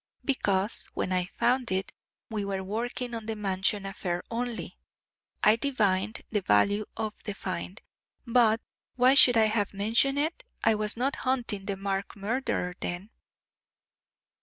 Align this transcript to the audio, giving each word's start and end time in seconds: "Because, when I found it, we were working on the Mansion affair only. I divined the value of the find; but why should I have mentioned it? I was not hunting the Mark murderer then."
"Because, 0.25 0.87
when 0.95 1.13
I 1.13 1.25
found 1.37 1.71
it, 1.71 1.91
we 2.31 2.43
were 2.43 2.63
working 2.63 3.13
on 3.13 3.27
the 3.27 3.35
Mansion 3.35 3.85
affair 3.85 4.23
only. 4.31 4.79
I 5.43 5.55
divined 5.57 6.23
the 6.31 6.41
value 6.41 6.85
of 6.97 7.13
the 7.23 7.35
find; 7.35 7.79
but 8.25 8.61
why 8.95 9.13
should 9.13 9.37
I 9.37 9.45
have 9.45 9.75
mentioned 9.75 10.17
it? 10.17 10.43
I 10.63 10.73
was 10.73 10.97
not 10.97 11.17
hunting 11.17 11.65
the 11.65 11.77
Mark 11.77 12.15
murderer 12.15 12.73
then." 12.79 13.11